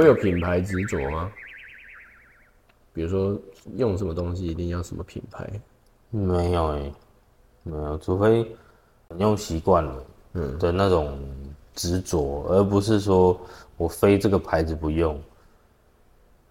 [0.00, 1.30] 你会有品牌执着吗？
[2.94, 3.38] 比如说
[3.76, 5.46] 用什么东西一定要什么品牌？
[6.08, 6.92] 没有哎、
[7.64, 8.50] 没有，除非
[9.10, 11.18] 你用习惯了，嗯的那种
[11.74, 13.38] 执着，而不是说
[13.76, 15.20] 我非这个牌子不用。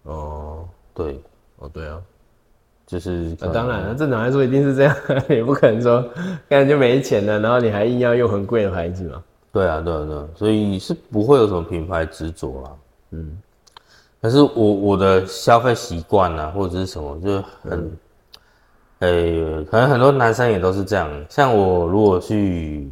[0.03, 1.19] 哦对，
[1.57, 1.99] 哦，对啊，
[2.85, 4.95] 就是当然了，正常来说一定是这样，
[5.27, 6.03] 也不可能说
[6.47, 9.23] 根本就没钱了，然后你还硬要用很贵的牌子嘛。
[9.51, 12.71] 对啊，对啊，对啊，所以是不会有什么品牌执着啦。
[13.11, 13.37] 嗯，
[14.21, 17.97] 可是我我的消费习惯啊，或者是什么，就很，
[18.99, 21.09] 诶、可能很多男生也都是这样。
[21.29, 22.91] 像我如果去，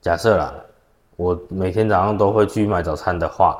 [0.00, 0.54] 假设啦，
[1.16, 3.58] 我每天早上都会去买早餐的话，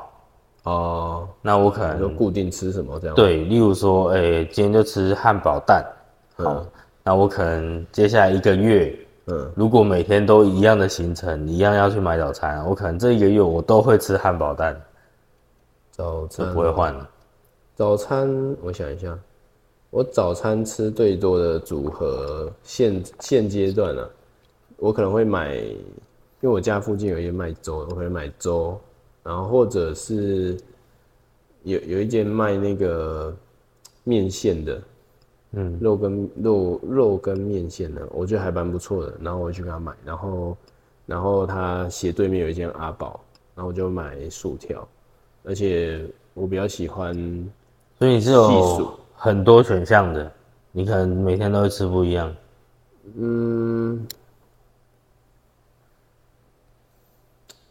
[0.63, 5.85] 哦，那我可能就固定吃什么这样？，对，例如说，诶、今天就吃汉堡蛋，
[6.37, 6.65] 好，
[7.03, 14.79] 那我可能接下来一个月，嗯，如果每天都一样的行程，一样要去买早餐，我可能这一个月我都会吃汉堡蛋，就
[15.95, 16.53] 早餐。
[16.53, 17.09] 不会换了。
[17.73, 18.27] 早餐，
[18.61, 19.17] 我想一下，
[19.91, 24.09] 我早餐吃最多的组合，现现阶段啊，
[24.75, 28.77] 我可能会买，因为我家附近有一间卖粥的，我会买粥，
[29.23, 30.57] 然后或者是
[31.63, 33.33] 有有一间卖那个
[34.03, 34.81] 面线的，
[35.51, 40.57] 嗯，肉跟肉肉跟面线的，我觉得还蛮不错的，然后我去给他买，然后
[41.05, 43.17] 然后他斜对面有一间阿宝，
[43.55, 44.85] 然后我就买薯条，
[45.45, 47.13] 而且我比较喜欢。
[47.97, 50.31] 所以你是细有数很多选项的，
[50.71, 52.35] 你可能每天都会吃不一样。
[53.15, 54.05] 嗯，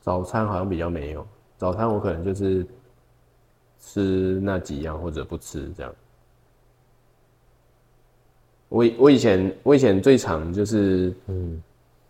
[0.01, 1.27] 早餐好像比较没有，
[1.59, 2.67] 早餐我可能就是
[3.81, 5.95] 吃那几样或者不吃这样。
[8.71, 11.63] 我以我以前我以前最常就是嗯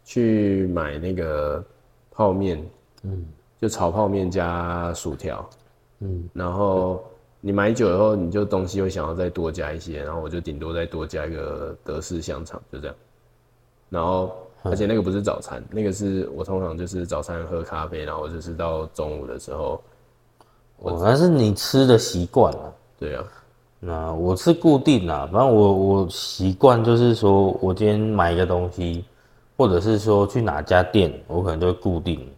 [0.04, 1.64] 去买那个
[2.10, 2.64] 泡面，
[3.02, 3.26] 嗯，
[3.60, 5.48] 就炒泡面加薯条，
[6.04, 7.02] 嗯，然后
[7.40, 12.94] 你买久以后，你就东西会想要再多加一些，然后我就顶多再多加一个德式香肠，就这样。
[13.88, 19.80] 然后，而且那个不是早餐，那个是我通常就是早餐喝咖啡，然后就是到中午的时候，
[20.78, 22.74] 哦，那是你吃的习惯了。
[22.98, 23.24] 对啊，
[23.80, 29.04] 那我是固定啦，反正我我习惯就是说，我今天买一个东西，
[29.56, 32.28] 或者是说去哪家店，我可能就会固定。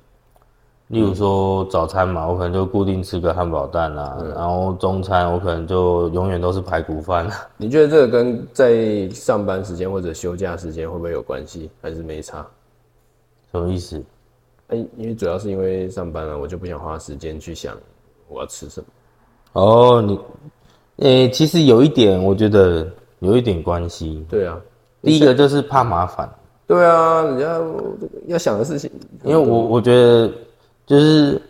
[0.89, 7.27] 例如说早餐嘛，我可能就固定吃个汉堡蛋啊，然后中餐我可能就永远都是排骨饭。
[7.27, 12.47] 啊 你觉得这个跟在上班时间或者休假时间会不会有关系，还是没差？
[13.51, 14.01] 什么意思？
[14.69, 17.77] 哎、因为主要是因为上班了，我就不想花时间去想
[18.29, 18.87] 我要吃什么。
[19.53, 20.21] 哦，你，
[20.97, 22.87] 诶、其实有一点，我觉得
[23.21, 24.25] 有一点关系。
[24.29, 24.61] 对啊，
[25.03, 26.29] 第一个就是怕麻烦，
[26.67, 27.61] 对啊，人家
[28.27, 28.91] 要想的事情，
[29.25, 30.31] 因为我我觉得
[30.87, 31.43] 就是，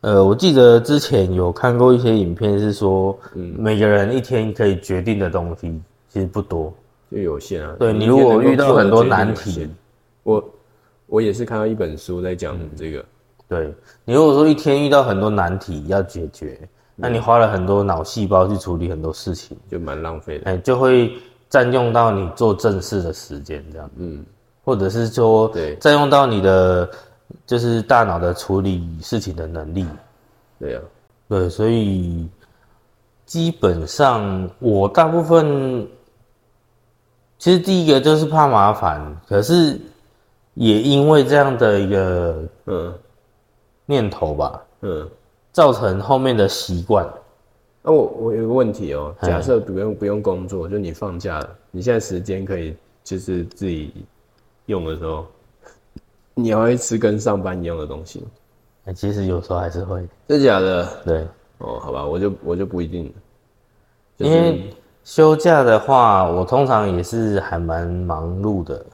[0.00, 6.72] 呃，我记得之前有看过一些影片，是说，嗯每个人一天可以决定的东西其实不多。
[7.10, 7.76] 就有限啊。
[7.78, 9.68] 对你如果遇到很多难题，
[10.22, 10.44] 我
[11.06, 13.04] 我也是看到一本书在讲这个，
[13.48, 13.72] 对
[14.04, 16.58] 你如果说一天遇到很多难题要解决，
[16.96, 20.50] 那你花了很多脑细胞去处理很多事情，就蛮浪费的。
[20.50, 21.12] 哎，就会
[21.48, 24.24] 占用到你做正事的时间，这样，嗯，
[24.64, 26.90] 或者是说对占用到你的
[27.46, 29.86] 就是大脑的处理事情的能力。
[30.58, 30.82] 对啊，
[31.28, 32.28] 对，所以
[33.24, 35.86] 基本上我大部分，
[37.38, 39.78] 其实第一个就是怕麻烦，可是
[40.54, 42.94] 也因为这样的一个嗯
[43.86, 45.08] 念头吧，嗯。
[45.52, 47.10] 造成后面的习惯。
[47.80, 53.90] 那、我我有个问题哦，嗯假设不用不用工作，就你放假了，你现在时间可以就是自己
[54.66, 55.24] 用的时候，
[56.38, 58.26] 你还会吃跟上班一样的东西吗？
[58.84, 60.86] 哎其实有时候还是会，真假的？
[61.04, 61.26] 对，
[61.58, 63.12] 哦，好吧，我就我就不一定了，
[64.18, 64.70] 就是因为
[65.02, 68.86] 休假的话，我通常也是还蛮忙碌的，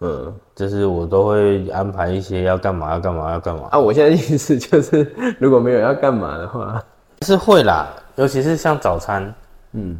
[0.00, 6.84] 嗯就是我都会安排一些要干嘛要干嘛要干嘛，啊，我现在意思 就是，如果没有要干嘛的话，
[7.22, 9.32] 是会啦，尤其是像早餐，
[9.72, 9.98] 嗯，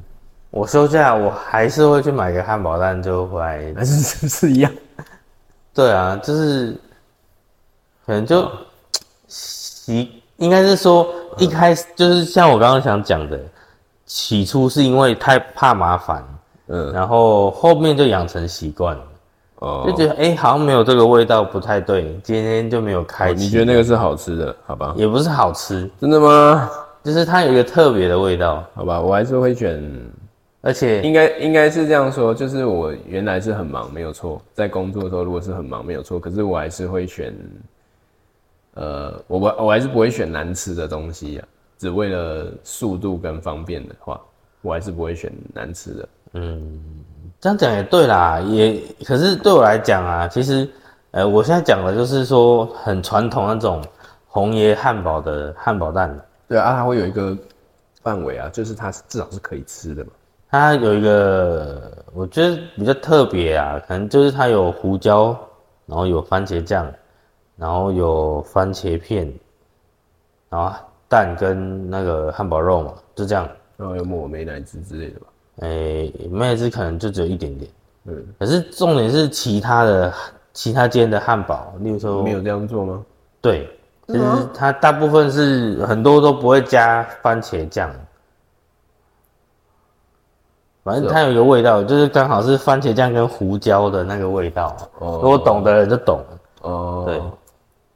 [0.50, 3.73] 我休假我还是会去买个汉堡蛋就回来。
[3.77, 4.71] 还是是不是一样？
[5.73, 6.77] 对啊，就是
[8.09, 8.51] 可能就
[9.27, 11.07] 习，应该是说
[11.37, 13.39] 一开始就是像我刚刚想讲的，
[14.07, 16.27] 起初是因为太怕麻烦，
[16.69, 19.03] 嗯然后后面就养成习惯了。
[19.57, 23.45] 哦就觉得哎、诶好像没有这个味道，不太对，今天就没有开启。
[23.45, 24.57] 你觉得那个是好吃的？
[24.65, 24.95] 好吧？
[24.97, 26.71] 也不是好吃，真的吗？
[27.05, 29.85] 就是它有一个特别的味道，好吧，我还是会选
[30.63, 37.35] 而且应该应该是这样说，就是我原来是很忙，没有错，在工作的时候如果是很忙，没有错，可是我还是会选，
[38.79, 41.49] 呃，我我我还是不会选难吃的东西啊。
[41.79, 44.21] 只为了速度跟方便的话，
[44.63, 46.09] 我还是不会选难吃的。
[46.35, 46.81] 嗯
[47.41, 50.69] 这样讲也对啦，也可是对我来讲啊，其实，
[51.13, 53.83] 呃，我现在讲的就是说很传统那种
[54.27, 56.17] 红爷汉堡的汉堡蛋，
[56.49, 57.37] 对啊，它会有一个
[58.03, 60.11] 范围啊，就是它至少是可以吃的嘛。
[60.51, 65.39] 它有一个我觉得比较特别啊，可能就是它有胡椒，
[65.87, 66.93] 然后有番茄酱，
[67.59, 69.31] 然后有番茄片，
[70.49, 70.73] 然后
[71.09, 73.49] 蛋跟那个汉堡肉嘛，就这样。
[73.77, 75.27] 然后有抹美乃滋之类的吧。
[75.63, 77.71] 诶，美乃滋可能就只有一点点，
[78.05, 80.15] 嗯，可是重点是其他的
[80.53, 83.05] 其他间的汉堡，例如说没有这样做吗？
[83.41, 83.69] 对，
[84.07, 84.21] 其实
[84.55, 87.91] 它大部分是很多都不会加番茄酱，
[90.85, 94.77] 反正它有一个味道，就是刚好是番茄酱跟胡椒的那个味道。
[95.01, 96.23] 哦，如果懂的人就懂。
[96.63, 97.23] 哦，对，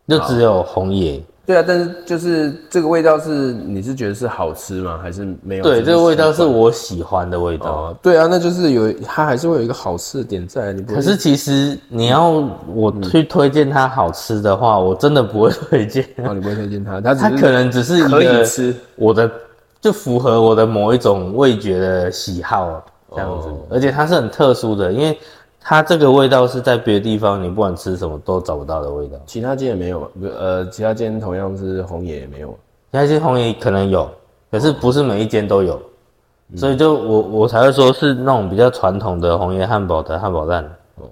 [0.08, 1.22] 就只有红叶。
[1.44, 5.00] 对啊，但是就是这个味道是你是觉得是好吃吗？
[5.02, 5.64] 还是没有？
[5.64, 7.66] 对，这个味道是我喜欢的味道。
[7.66, 10.72] 哦，对啊，那就是有它还是会有一个好吃的点在。
[10.72, 12.28] 你可是其实你要
[12.72, 16.04] 我去推荐它好吃的话，我真的不会推荐。
[16.24, 17.00] 哦，你不会推荐它？
[17.02, 19.28] 它它可能只是一个吃我的
[19.80, 25.18] 就符合我的某一种味觉的喜好这样子，而且它是很特殊的，因为。
[25.64, 32.48] 它这个味道是在别的地方你不管吃什么都找不到的味道，其他间也没有，呃，其他间同样是红野也没有，
[32.90, 34.10] 其他间红野可能有，
[34.50, 35.80] 可是不是每一间都有，
[36.56, 40.64] 所以就我我才会说是那种比较传统的红叶汉堡的汉堡蛋，
[40.96, 41.04] 哦，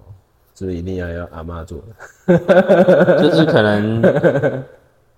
[0.55, 1.79] 是不是一定要要阿妈做
[2.27, 2.39] 的？
[3.23, 4.63] 就是可能。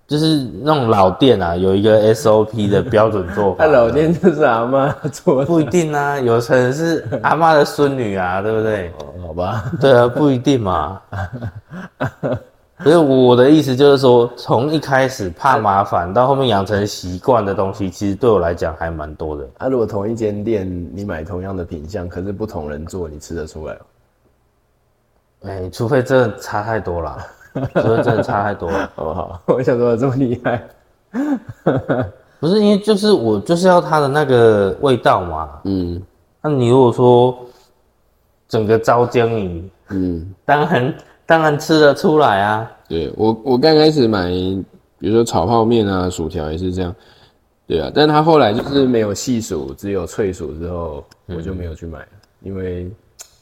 [0.05, 3.63] 就是那种老店啊，有一个 SOP 的标准做法。
[3.65, 8.89] 那老店就是阿妈做，不一定啊，有可能是阿妈的孙女啊，对不对？
[8.99, 9.71] 哦，好吧。
[9.79, 11.01] 对啊，不一定嘛。
[12.83, 19.47] 所以我的意思就是说，从一开始怕麻烦，到后面养成习惯的东西，其实对我来讲还蛮多的。
[19.59, 23.79] 啊，如果同一间店你买同样的品相，可是不同人做，你吃得出来吗？
[25.45, 27.17] 哎，除非真的差太多了。
[27.81, 29.41] 所以真的差太多了，好不好？
[29.47, 30.67] 我想说这么厉害，
[32.39, 35.49] 不是因为就是我就是要它的那个味道嘛。
[35.65, 36.01] 嗯，
[36.41, 37.37] 那你如果说
[38.47, 40.93] 整个招江鱼，嗯，当然
[41.25, 42.71] 当然吃得出来啊。
[42.87, 44.29] 对我我刚开始买，
[44.99, 46.95] 比如说炒泡面啊、薯条也是这样，
[47.67, 47.91] 对啊。
[47.93, 52.07] 但他后来就是没有细薯，只有脆薯之后，我就没有去买了，
[52.41, 52.91] 因为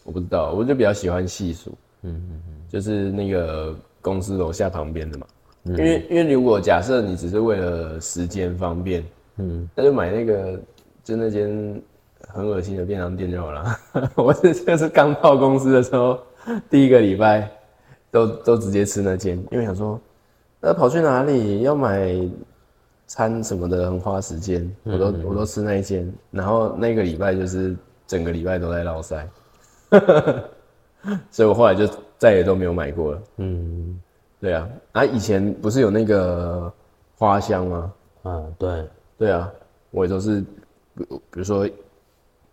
[0.03, 1.71] 我不知道，我就比较喜欢细薯。
[2.03, 3.73] 嗯嗯嗯，就是那个。
[4.01, 5.27] 公司楼下旁边的嘛，
[5.63, 9.05] 因为因为如果假设你只是为了时间方便，
[9.37, 10.59] 嗯，那就买那个
[11.03, 11.81] 就那间
[12.27, 13.79] 很恶心的便当店就好了。
[14.15, 16.19] 我是就是刚到公司的时候，
[16.69, 17.49] 第一个礼拜
[18.09, 19.99] 都都直接吃那间，因为想说，
[20.59, 22.13] 那跑去哪里要买
[23.07, 27.75] 餐什么的很花时间，我都我都吃那一间，然后那个礼拜就是
[28.07, 29.27] 整个礼拜都在绕塞。
[31.29, 31.87] 所以我后来就
[32.21, 33.21] 再也都没有买过了。
[33.37, 33.99] 嗯，
[34.39, 36.71] 对啊，啊，以前不是有那个
[37.17, 37.93] 花香吗？
[38.25, 38.87] 嗯，对，
[39.17, 39.51] 对啊，
[39.89, 40.39] 我也都是，
[40.95, 41.67] 比比如说，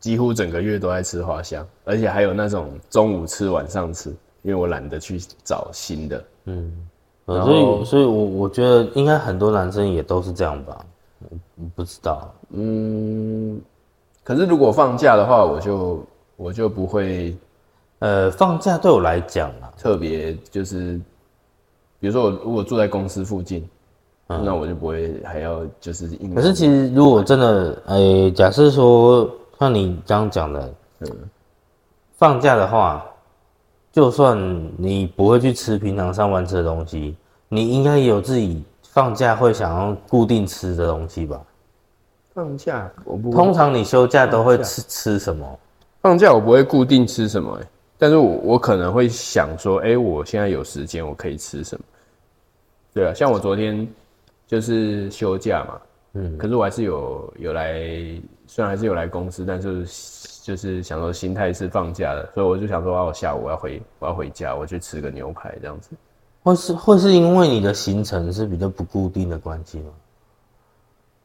[0.00, 4.08] 几乎整个月都在吃花香，而且还有那种中午吃、晚上吃，
[4.40, 6.25] 因为我懒得去找新的。
[6.46, 6.88] 嗯，
[7.26, 10.82] 所以，所以我我觉得应该很多男生也都是这样吧？
[11.56, 12.34] 我不知道。
[12.52, 13.60] 嗯，
[14.25, 16.02] 可是如果放假的话，我就
[16.37, 17.37] 我就不会。
[18.00, 21.00] 呃，放假对我来讲啊，特别就是，
[21.99, 23.69] 比如说我如果住在公司附近，
[24.26, 26.07] 那我就不会还要就是。
[26.35, 29.28] 可是其实如果真的，呃，假设说
[29.59, 31.09] 像你刚刚讲的，嗯，
[32.17, 33.05] 放假的话，
[33.90, 34.38] 就算
[34.76, 37.17] 你不会去吃平常上班吃的东西，
[37.49, 41.40] 你应该也有自己放假会想要固定吃的东西吧？
[42.33, 45.59] 放假我不，通常你休假都会吃吃什么？
[46.00, 47.67] 放假我不会固定吃什么，哎。
[47.99, 51.85] 但是我我可能会想说，哎，我现在有时间，我可以吃什么？
[52.95, 53.87] 对啊，像我昨天
[54.47, 55.81] 就是休假嘛，
[56.14, 57.75] 嗯，可是我还是有有来，
[58.47, 59.85] 虽然还是有来公司，但是
[60.43, 65.90] 就是想说心态是放假的，所以我就想说，啊，我下午我要回我要回家，我去吃个牛排这样子。
[66.43, 69.90] 或是会是因为你的行程是比较不固定的关系吗？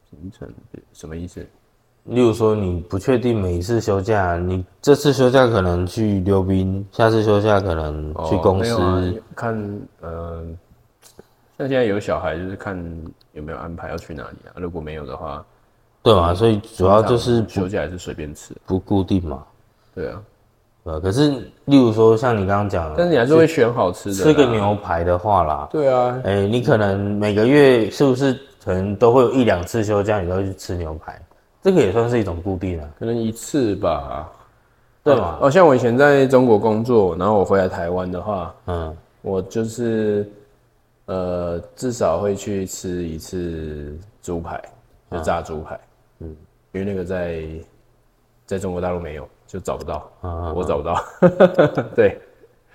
[0.10, 0.52] 行程
[0.92, 1.46] 什么意思？
[2.06, 9.82] 例如说，你不确定每一次休假，你这次休假可能去溜冰，下次休假可能去公司看。
[10.02, 10.44] 呃，
[11.58, 12.78] 像现在有小孩，就是看
[13.32, 14.52] 有没有安排要去哪里啊。
[14.56, 15.46] 如果没有的话，
[16.02, 16.34] 对嘛？
[16.34, 19.44] 所以主要就是休假还是随便吃，不固定嘛。
[19.96, 20.22] 对啊，
[20.84, 21.30] 呃，可是
[21.66, 25.70] 例如说像你刚刚讲，但是你还是会选好吃的，吃个牛排的话啦。
[25.72, 28.38] 对啊，哎，你可能每个月是不是？
[28.66, 31.22] 可能都会有一两次休假，你都会去吃牛排，
[31.64, 34.32] 这个也算是一种固定啊，可能一次吧。
[35.06, 35.38] 对吧？
[35.42, 40.26] 哦，像我以前在中国工作，然后我回来台湾的话，嗯，我就是
[41.08, 44.62] 呃至少会去吃一次猪排，
[45.12, 45.78] 就炸猪排。
[46.20, 46.34] 嗯，
[46.72, 47.44] 因为那个在
[48.46, 51.04] 在中国大陆没有，就找不到，嗯我找不到。
[51.94, 52.22] 对，对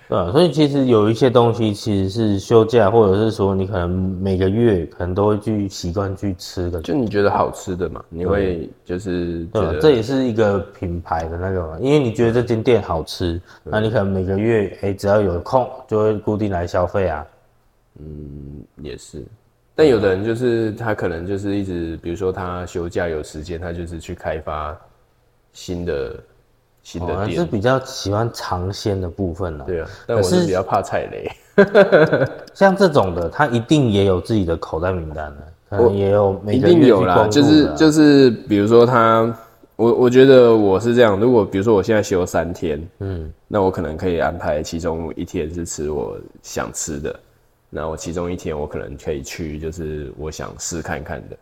[0.09, 17.25] 啊，所以其实有一些东西其实是休假，或者是说你可能每个月可能都会去习惯去吃的，就你觉得好吃的嘛，你会就是觉对这也是一个品牌的那个嘛，因为你觉得这间店好吃，那你可能每个月哎、只要有空就会固定来消费啊。
[17.99, 19.23] 嗯也是。
[19.75, 24.75] 但有的人就是他可能就是一直，比如说他休假有时间，他就是去开发
[25.53, 26.19] 新的
[26.89, 27.45] 新我还是。
[27.45, 29.65] 比较喜欢尝鲜的部分啊。
[29.67, 31.31] 对啊，但我可是是比较怕踩雷。
[32.55, 35.37] 像这种的，他一定也有自己的口袋名单的，
[35.69, 39.31] 可能也有每一定有啦，就是就是，比如说他，
[39.75, 47.19] 我我觉得我是这样，如果比如说我现在休三天，嗯，那我可能可以安排其中一天是吃我想吃的，
[47.69, 51.37] 那我其中一天我可能可以去就是我想试看看的，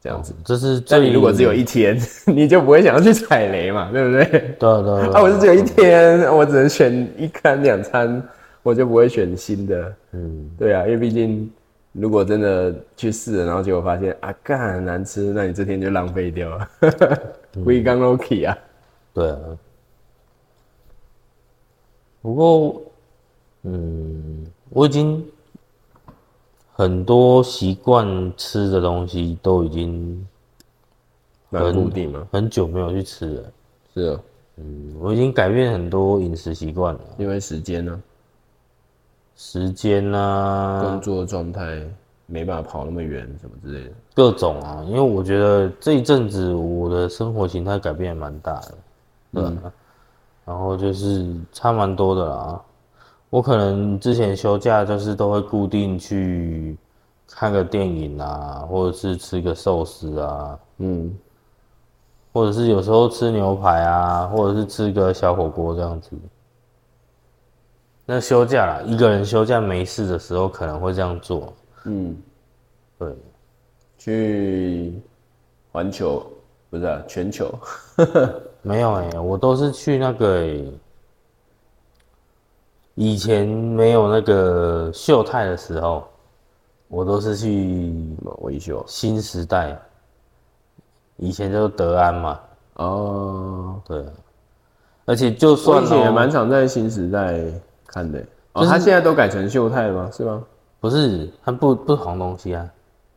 [0.00, 0.34] 这样子。
[0.44, 4.56] 这是但你如果只有一天， 你就不会想要去踩雷嘛， 对不对？
[4.58, 8.22] 对啊我是只有一天，我只能选一餐两餐，
[8.62, 9.94] 我就不会选新的。
[10.12, 11.50] 嗯，对啊，因为毕竟
[11.92, 16.68] 如果真的去试了，然后结果发现啊，干很难吃，那你这天就浪费掉了。
[17.54, 18.56] We g o n Loki 啊，
[19.14, 19.38] 对啊。
[22.20, 22.82] 不过，
[23.62, 25.24] 嗯，我已经
[26.78, 30.24] 很多习惯吃的东西都已经
[31.50, 32.24] 蛮固定了。
[32.30, 33.42] 很久没有去吃了。
[33.92, 34.20] 是啊，
[34.58, 38.00] 嗯，我已经改变很多饮食习惯了，因为时间呢、
[39.34, 41.84] 时间啊，工作状态
[42.26, 43.94] 没办法跑那么远，什么之类的。
[44.14, 48.74] 各种啊，因为我觉得这一阵子我的生活形态改变也蛮大的，
[49.32, 49.72] 对吧、
[50.44, 52.62] 然后就是差蛮多的啦。
[53.30, 56.76] 我可能之前休假就是都会固定去
[57.28, 61.14] 看个电影啊，或者是吃个寿司啊，嗯，
[62.32, 66.10] 或者是有时候吃牛排啊，或者是吃个小火锅这样子。
[68.06, 71.52] 那休假啦，一个人休假没事的时候可能会这样做，
[71.84, 72.16] 嗯，
[72.98, 73.14] 对。
[73.98, 74.94] 去
[75.72, 76.24] 环球
[76.70, 77.52] 不是啊，全球。
[78.62, 80.72] 没有哎、我都是去那个、欸，
[83.00, 86.02] 以前没有那个秀泰的时候，
[86.88, 87.94] 我都是去
[88.40, 88.84] 维修？
[88.88, 89.78] 新时代，
[91.16, 92.40] 以前就是德安嘛，
[92.74, 94.10] 哦，对啊，
[95.04, 97.40] 而且就我算以前也哦蛮常在新时代
[97.86, 98.18] 看的。
[98.54, 100.10] 哦，他现在都改成秀泰吗？
[100.12, 100.42] 是吗？
[100.80, 102.68] 不是它不不同东西啊，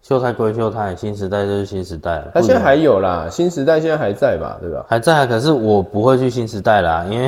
[0.04, 4.60] 秀泰归秀泰，新时代就是新时代他现在还有啦，新时代现在还在吧？
[4.62, 4.86] 对吧？
[4.88, 7.28] 还在啊，可是我不会去新时代啦，因为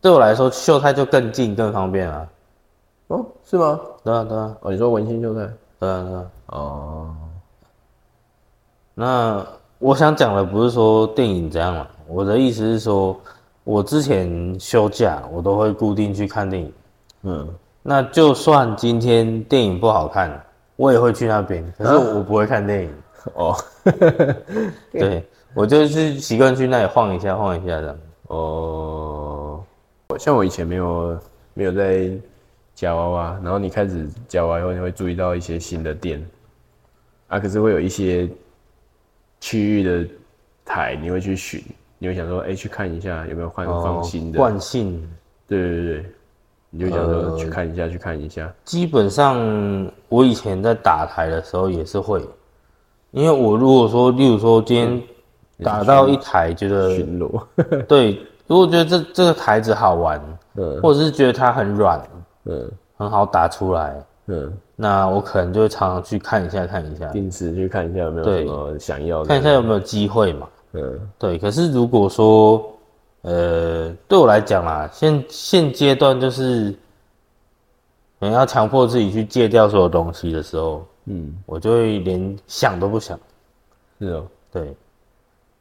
[0.00, 2.26] 对我来说秀泰就更近更方便啊，
[3.08, 3.78] 哦，是吗？
[4.02, 5.40] 对啊对啊哦，你说文心秀泰？
[5.78, 6.26] 对啊对啊。
[6.46, 7.14] 哦，
[8.94, 9.46] 那
[9.78, 13.18] 我想讲的不是说电影怎样了，我的意思是说，
[13.64, 16.72] 我之前休假我都会固定去看电影。
[17.22, 17.48] 嗯，
[17.82, 20.42] 那就算今天电影不好看，
[20.76, 22.94] 我也会去那边，可是我不会看电影。
[23.34, 23.54] 哦，
[24.92, 27.96] 对，我就是习惯去那里晃一下晃一下这样。
[28.28, 29.19] 哦，
[30.18, 31.18] 像我以前没有
[31.54, 32.10] 没有在
[32.74, 36.24] 夹娃娃，然后你开始夹娃娃以后，你会注意到一些新的店。
[37.28, 38.28] 啊，可是会有一些
[39.40, 40.04] 区域的
[40.64, 41.62] 台，你会去寻，
[41.98, 45.08] 你会想说，哎、去看一下有没有换放新的，惯性。
[45.46, 46.04] 对对对，
[46.70, 49.36] 你就想说去看一下，去看一下，基本上
[50.08, 52.20] 我以前在打台的时候也是会，
[53.10, 55.02] 因为我如果说，例如说今天
[55.62, 57.42] 打到一台觉得巡逻，
[57.88, 60.20] 对，如果觉得这这个台子好玩，
[60.56, 60.82] 嗯。
[60.82, 62.02] 或者是觉得它很软，
[62.46, 62.68] 嗯。
[62.96, 70.46] 很好打出来，嗯，那我可能就会常常去看一下看一下，定时去看一下有没有什么想要的，看一下有没有机会嘛。
[70.72, 71.00] 嗯。
[71.18, 72.62] 对，可是如果说，
[73.22, 76.74] 呃，对我来讲啦，现现阶段就是，
[78.18, 83.18] 你要强迫自己去戒掉所有东西的时候，嗯，我就会连想都不想。
[83.98, 84.76] 是哦，对，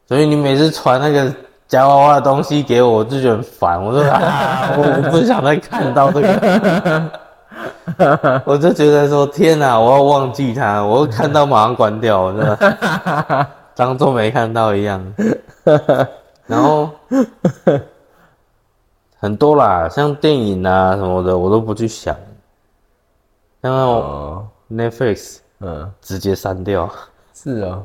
[0.07, 1.33] 所以你每次传那个
[1.69, 3.81] 夹娃娃的东西给我，我就觉得很烦。
[3.81, 7.11] 我说啊，我我不想再看到这个，
[8.43, 15.13] 我就觉得说天哪，我要忘记它，我会看到马上关掉，我真的 当做没看到一样。
[16.47, 16.89] 然后
[19.19, 22.15] 很多啦，像电影啊什么的，我都不去想。
[23.61, 26.89] 像那种哦，Netflix，嗯，直接删掉。
[27.35, 27.83] 是啊，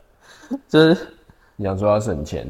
[0.66, 0.96] 就是
[1.56, 2.48] 你想说要省钱，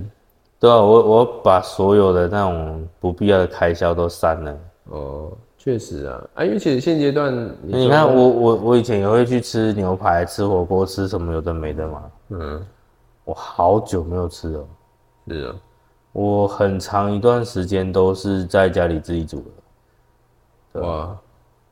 [0.62, 4.58] 对啊，我我把所有的那种不必要的开销都删了。
[4.90, 12.02] 哦，确实啊，啊，因为其实现阶段你看我我我以前也会去吃牛排、吃火锅、吃什么有的没的嘛。
[12.28, 12.64] 嗯，
[13.24, 14.64] 我好久没有吃了。
[15.26, 15.54] 是啊，
[16.12, 19.44] 我很长一段时间都是在家里自己煮
[20.74, 20.80] 的。
[20.82, 21.18] 哇，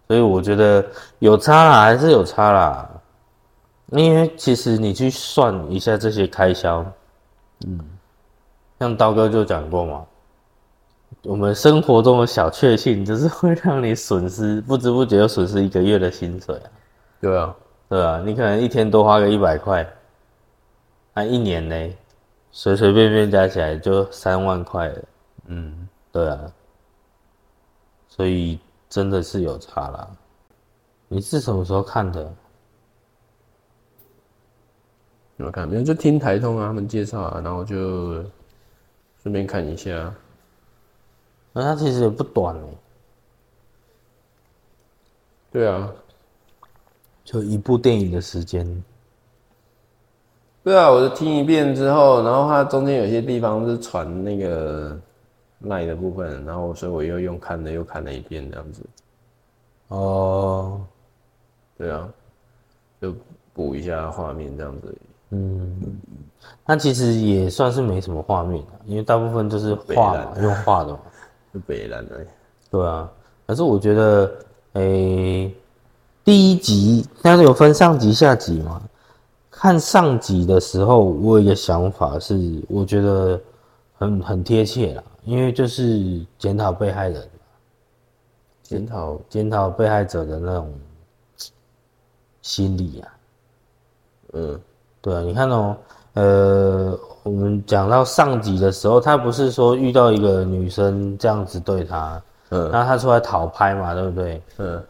[0.08, 0.84] 所以我觉得
[1.20, 2.90] 有差啦，还是有差啦。
[3.92, 6.84] 因为其实你去算一下这些开销，
[7.68, 7.80] 嗯，
[8.80, 10.06] 像刀哥就讲过嘛，
[11.24, 16.70] 我们生活中的小确幸，就是会让你损失不知不觉又损失一个月的薪水啊。
[17.20, 17.54] 对啊，
[17.90, 19.86] 对啊，你可能一天多花个一百块，
[21.12, 21.94] 那一年呢，
[22.50, 25.02] 随随便便加起来就三万块了。
[25.48, 26.40] 嗯，对啊，
[28.08, 28.58] 所以
[28.88, 30.08] 真的是有差啦。
[31.06, 32.32] 你是什么时候看的？
[35.36, 38.24] 有看没有，就听台通啊，他们介绍啊，然后就
[39.22, 40.14] 顺便看一下。
[41.52, 42.62] 那它其实也不短哎。
[45.52, 45.92] 对啊，
[47.24, 48.84] 就一部电影的时间。
[50.62, 54.96] 对啊，我就听一遍之后，然后它中间有些地方是传那个
[55.60, 58.86] 赖的部分，然后所以我又用看的又看了一遍这样子。
[59.88, 60.86] 哦，
[61.76, 62.08] 对啊，
[63.00, 63.12] 就
[63.52, 64.94] 补一下画面这样子。
[65.32, 66.00] 嗯，
[66.66, 70.98] 那其实也算是没什么画面因为大部分都是画嘛，用画的嘛，
[71.54, 72.26] 就北蓝的。
[72.70, 73.08] 对啊，
[73.46, 74.32] 可是我觉得，
[74.72, 75.54] 诶，
[76.24, 78.82] 第一集但是有分上集下集嘛？
[79.50, 83.40] 看上集的时候，我有一个想法是，我觉得
[83.98, 87.28] 很很贴切啦，因为就是检讨被害人，
[88.62, 90.72] 检讨检讨被害者的那种
[92.42, 93.12] 心理啊，
[94.32, 94.60] 嗯。
[95.02, 95.76] 对啊，你看哦，
[96.14, 104.42] 呃，我们讲到上集的时候，他不是说遇到一个女生这样子对他，嗯，然后他出来讨拍嘛，对不对？
[104.58, 104.82] 嗯，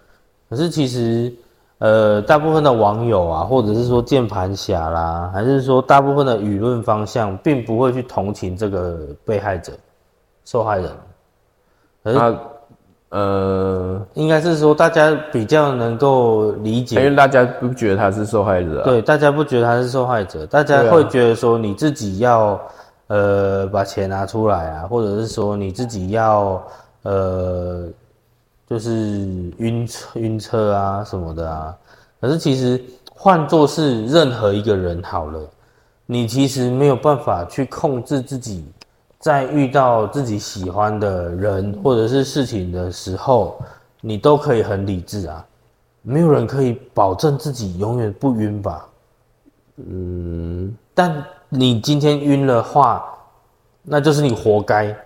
[0.48, 1.32] 可是其实，
[1.78, 9.72] 呃，大部分的网友啊，或者是说键盘侠啦，还是说大部分的舆论方向，并不会去同情这个被害者、
[10.44, 10.90] 受害人，
[12.02, 12.38] 可是。
[13.10, 18.82] 呃，应该是说大家比较能够理解，因为大家不觉得他是受害者。
[18.82, 22.60] 啊对，大家不觉得他是受害者，大家会觉得说你自己要
[23.08, 26.62] 呃把钱拿出来啊，或者是说你自己要
[27.02, 27.88] 呃
[28.68, 28.92] 就是
[29.58, 31.74] 晕车晕车啊什么的啊。
[32.20, 32.80] 可是其实
[33.12, 35.40] 换作是任何一个人好了，
[36.06, 38.64] 你其实没有办法去控制自己。
[39.20, 43.60] 在遇到自己喜欢的人或者是事情的时候，
[44.00, 45.46] 你都可以很理智啊。
[46.02, 48.88] 没有人可以保证自己永远不晕吧？
[49.76, 53.04] 嗯，但你今天晕了话，
[53.82, 54.96] 那就是你活该。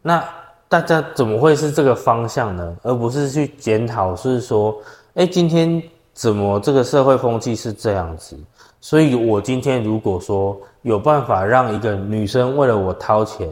[0.00, 0.24] 那
[0.66, 2.76] 大家怎么会是这个方向呢？
[2.82, 4.74] 而不是去检讨，是说，
[5.12, 5.82] 哎，今天
[6.14, 8.34] 怎么这个社会风气是这样子？
[8.80, 13.48] 所以我今天如果说有办法让一个女生为了我掏钱，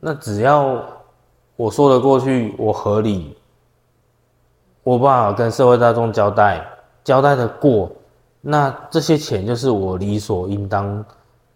[0.00, 0.84] 那只要
[1.56, 3.36] 我说得过去，我合理，
[4.82, 6.64] 我办法跟社会大众交代，
[7.04, 7.90] 交代的过，
[8.40, 11.04] 那这些钱就是我理所应当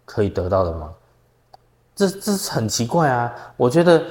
[0.04, 0.92] 可以得到的吗？
[1.94, 3.32] 这这是很奇怪啊！
[3.56, 4.02] 我觉得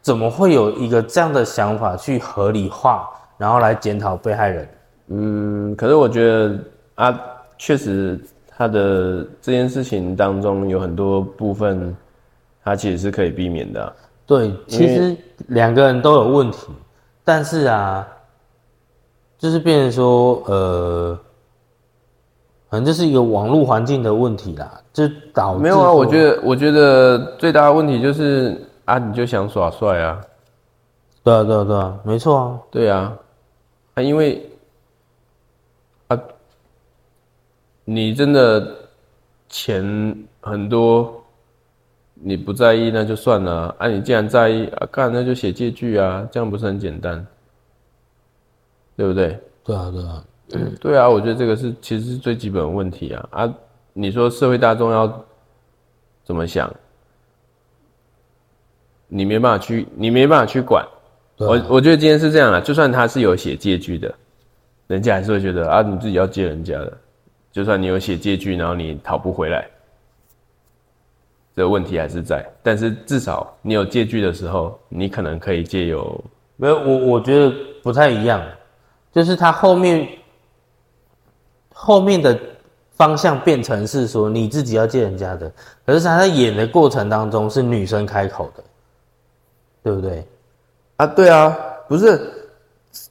[0.00, 4.68] 怎么会有一个这样的想法去合理化，然后来检讨被害人？
[5.12, 6.56] 嗯，可是我觉得
[6.94, 7.20] 啊，
[7.58, 8.18] 确实
[8.48, 11.96] 他的这件事情当中有很多部分，
[12.62, 13.92] 他其实是可以避免的。
[14.24, 15.16] 对，其实
[15.48, 16.68] 两个人都有问题，
[17.24, 18.06] 但是啊，
[19.36, 21.18] 就是变成说，呃，
[22.68, 25.92] 反正就是一个网络环境的问题啦，就导没有啊。
[25.92, 30.20] 我觉得，我觉得最大的问题就是啊，你就想耍帅啊。
[31.24, 33.12] 对啊，对啊，对啊，没错啊，对啊，
[33.94, 34.46] 啊，因为。
[37.92, 38.72] 你真的
[39.48, 41.20] 钱很多，
[42.14, 43.88] 你不在意那就算了啊！
[43.88, 47.26] 你既然在意啊，干那就写借据啊，这样不是很简单，
[48.96, 49.36] 对不对？
[49.64, 50.24] 对啊，对啊，
[50.80, 51.08] 对啊！
[51.10, 53.54] 我觉得这个是其实是最基本的问题啊啊！
[53.92, 55.24] 你说社会大众要
[56.22, 56.72] 怎么想？
[59.08, 60.86] 你没办法去，你没办法去管。
[61.38, 64.14] 我我觉得今天是这样啊，就算他是有写借据的，
[64.86, 66.96] 人家还是会觉得啊，你自己要借人家的。
[67.52, 69.66] 就算你有写借据，然后你讨不回来，
[71.56, 72.48] 这个问题还是在。
[72.62, 76.22] 但是至少你有借据的时候，你可能可以借由
[76.56, 78.40] 没有我，我觉得不太一样。
[79.12, 80.08] 就是他后面
[81.74, 82.38] 后面的
[82.92, 85.50] 方向变成是说你自己要借人家的，
[85.84, 88.62] 可是他在演的过程当中是女生开口的，
[89.82, 90.24] 对不对？
[90.96, 91.56] 啊，对啊，
[91.88, 92.20] 不是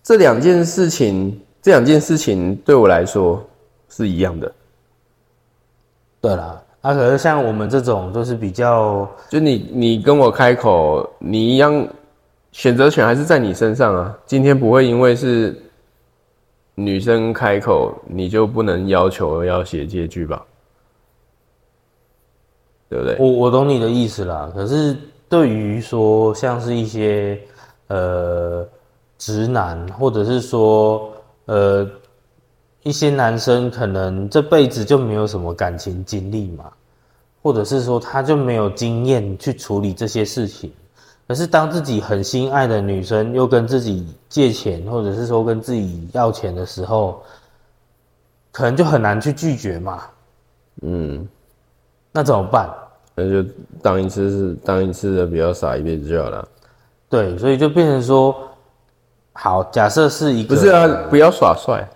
[0.01, 3.43] 这两件事情，这两件事情对我来说
[3.89, 4.51] 是一样的。
[6.21, 11.87] 对啦，啊，可是像我们这种就是比较，就你你跟我开口，你一样
[12.51, 14.17] 选择权还是在你身上啊。
[14.25, 15.61] 今天不会因为是
[16.75, 20.45] 女生开口，你就不能要求要写借据吧？
[22.89, 23.15] 对不对？
[23.19, 24.51] 我我懂你的意思啦。
[24.53, 24.97] 可是
[25.29, 27.39] 对于说像是一些
[27.87, 28.67] 呃
[29.17, 31.11] 直男，或者是说
[31.45, 31.87] 呃
[32.89, 36.65] 一些男生，可能这辈子就没有什么感情经历嘛，
[37.43, 40.73] 或者是说他就没有经验去处理这些事情。
[41.27, 47.21] 可是当自己很心爱的女生又跟自己借钱，或者是说跟自己要钱的时候，
[48.51, 50.01] 可能就很难去拒绝嘛。
[50.81, 51.27] 嗯，
[52.11, 52.67] 那怎么办？
[53.13, 53.47] 那就
[53.83, 56.47] 当一次是当一次的比较傻，一辈子就好了。
[57.07, 58.35] 对，所以就变成说，
[59.33, 61.87] 好，假设是一个不是啊，不要耍帅。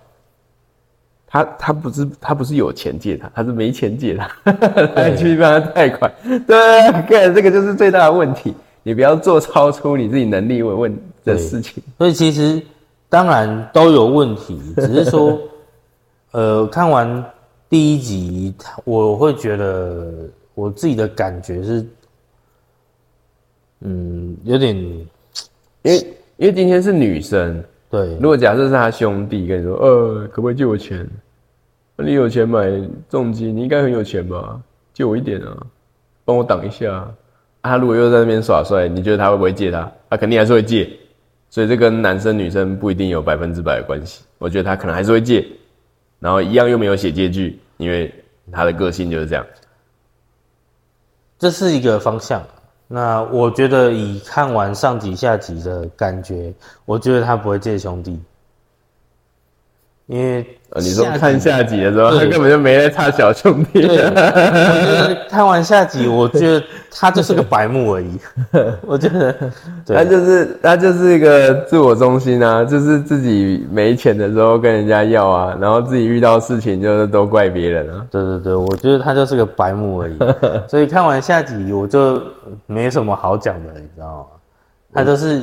[1.34, 4.30] 他他不是他不是有钱借他，他是没钱借他，
[4.94, 6.08] 还去帮他贷款。
[6.46, 8.54] 对，看这个就是最大的问题。
[8.84, 11.82] 你不要做超出你自己能力问问的事情。
[11.98, 12.62] 所以其实
[13.08, 15.36] 当然都有问题，只是说，
[16.30, 17.24] 呃，看完
[17.68, 20.12] 第一集，我会觉得
[20.54, 21.84] 我自己的感觉是，
[23.80, 25.06] 嗯，有点，因
[25.82, 25.96] 为
[26.36, 31.04] 因为今天是女生，对，如果假设是他兄弟跟你说，呃，可不可以借我钱？
[31.96, 32.68] 那你有钱买
[33.08, 34.60] 重机，你应该很有钱吧？
[34.92, 35.56] 借我一点啊，
[36.24, 37.08] 帮我挡一下。
[37.62, 39.90] 他如果又在那边耍帅，你觉得他会不会借他？
[40.10, 40.90] 他肯定还是会借，
[41.48, 44.22] 所以这跟男生女生不一定有百分之百的关系。
[44.38, 45.46] 我觉得他可能还是会借，
[46.18, 48.12] 然后一样又没有写借据，因为
[48.52, 49.46] 他的个性就是这样。
[51.38, 52.42] 这是一个方向。
[52.86, 56.52] 那我觉得以看完上集下集的感觉，
[56.84, 58.20] 我觉得他不会借兄弟。
[60.06, 63.88] 因为你说看下集的时候，他 根本就没在差小兄弟。
[65.30, 68.18] 看完下集，我觉得他就是个白目而已。
[68.86, 69.34] 我觉得
[69.86, 78.06] 他就是他就是一个自我中心啊，就是自己没钱的时候跟人家要啊，然后自己遇到事情就是都怪别人啊。
[78.10, 80.18] 对对对，我觉得他就是个白目而已。
[80.68, 82.20] 所以看完下集，我就
[82.66, 84.26] 没什么好讲的，你知道吗？
[84.92, 85.40] 他就是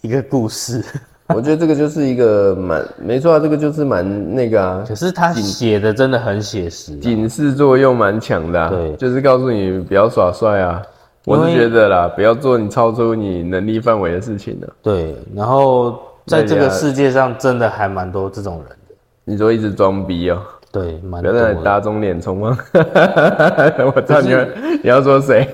[0.00, 0.82] 一个故事。
[1.34, 4.84] 我觉得这个就是一个蛮没错啊，这个就是蛮那个啊。
[4.86, 8.68] 可是他写的真的很写实，警示作用蛮强的。
[8.70, 10.82] 对，就是告诉你不要耍帅啊。
[11.26, 14.68] 我是觉得啦，不要做你超出你能力范围的事情了。
[14.82, 18.94] 对，然后在这个世界上真的还蛮多这种人的。
[19.24, 20.40] 你说一直装逼哦？
[20.72, 22.58] 对，不要在打肿脸充吗？
[22.72, 24.34] 我知道你
[24.82, 25.46] 你要说谁？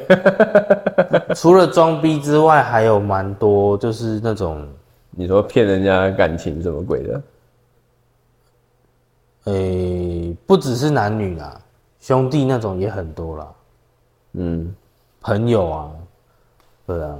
[1.34, 4.64] 除了装逼之外，还有蛮多就是那种。
[5.18, 7.22] 你说骗人家感情什么鬼的？
[9.44, 11.58] 诶，不只是男女啦，
[12.00, 13.54] 兄弟那种也很多啦。
[14.32, 14.76] 嗯，
[15.22, 15.90] 朋友啊，
[16.86, 17.18] 对啊。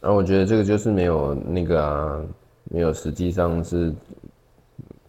[0.00, 2.22] 那我觉得这个就是没有那个啊，
[2.64, 3.92] 没有实际上是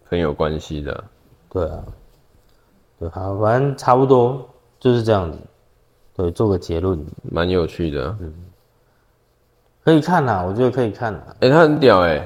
[0.05, 1.03] 很有关系的。
[1.51, 1.83] 对啊，
[2.97, 4.43] 对，好，反正差不多
[4.79, 5.37] 就是这样子。
[6.15, 8.17] 对，做个结论，蛮有趣的。
[8.19, 8.33] 嗯。
[9.83, 11.19] 可以看呐，我觉得可以看呐。
[11.41, 12.25] 哎，他很屌哎，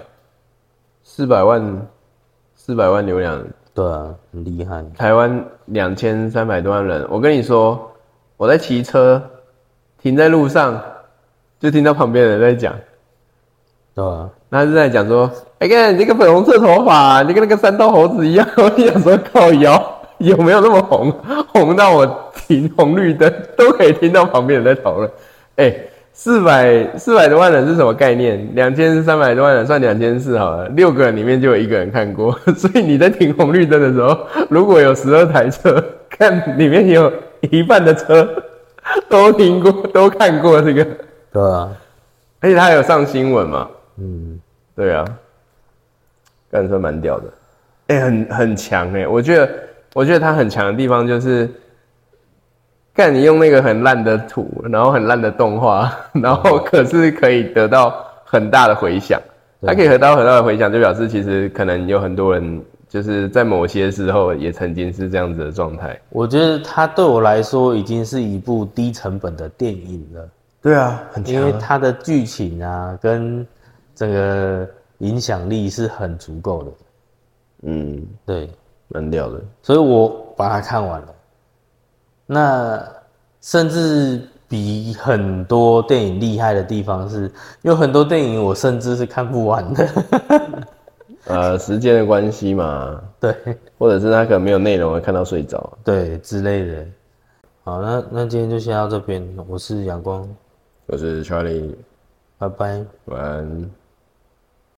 [1.04, 1.88] 四百万，
[2.56, 3.43] 四百万流量，
[3.74, 4.86] 对啊，很厉害。
[4.96, 7.91] 台湾两千三百多万人，我跟你说，
[8.38, 9.20] 我在骑车，
[10.00, 10.80] 停在路上，
[11.60, 12.76] 就听到旁边人在讲，
[13.96, 18.48] 对啊，他是在讲说，哎，看你那个粉红色头发，你跟那个三刀猴子一样。
[18.58, 21.12] 我想说，靠腰有没有那么红？
[21.52, 25.12] 红到我停红绿灯都可以听到旁边人在讨论，
[25.56, 25.76] 哎。
[26.20, 28.50] 四百四百多万人是什么概念？
[28.56, 32.32] 两千三百多万人算两千四好了，六个人里面就有一个人看过。
[32.58, 37.14] 所以你在停红绿灯的时候，如果有十二台车， 看里面有
[37.52, 38.28] 一半的车
[39.08, 40.84] 都停过、都看过这个。
[41.32, 41.70] 对啊，
[42.40, 43.70] 而且他有上新闻嘛？
[44.00, 44.40] 嗯，
[44.76, 45.06] 对啊，
[46.50, 47.26] 个人说蛮屌的，
[47.90, 49.50] 哎，很很强哎，我觉得，
[49.94, 51.48] 我觉得他很强的地方就是。
[52.98, 59.22] 看你用那个很烂的图，然后很烂的动画，然后可是可以得到很大的回响。
[59.62, 65.96] 它可以得到很大的回响，就表示其实可能有很多人就是在某些时候也曾经是这样子的状态。
[66.10, 70.28] 我觉得它对我来说已经是一部低成本的电影了。
[70.60, 71.36] 对啊，很强。
[71.36, 73.46] 因为它的剧情啊，跟
[73.94, 76.72] 整个影响力是很足够的。
[77.64, 78.50] 嗯，对，
[78.88, 79.40] 蛮屌的。
[79.62, 81.08] 所以我把它看完了。
[82.28, 82.88] 那
[83.42, 87.32] 甚至比很多电影厉害的地方是，
[87.63, 89.90] 有很多电影我甚至是看不完的。
[91.26, 93.36] 呃，时间的关系嘛， 对
[93.78, 95.78] 或者是他可能没有内容，会看到睡着。
[95.84, 96.86] 对之类的。
[97.63, 99.28] 好，那那今天就先到这边。
[99.48, 100.28] 我是阳光，
[100.86, 101.76] 我是 Charlie，
[102.38, 102.86] 拜拜。
[103.06, 103.87] 晚安。